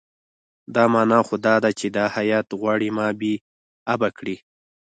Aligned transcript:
دا 0.75 0.83
معنی 0.93 1.19
خو 1.27 1.35
دا 1.45 1.55
ده 1.63 1.71
چې 1.79 1.87
دا 1.97 2.05
هیات 2.15 2.47
غواړي 2.59 2.89
ما 2.97 3.07
بې 3.19 3.33
آبه 3.93 4.09
کړي. 4.17 4.35